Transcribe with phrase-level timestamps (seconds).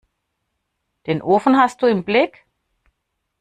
[1.05, 2.43] Den Ofen hast du im Blick?